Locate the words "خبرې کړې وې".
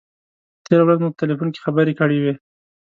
1.65-2.33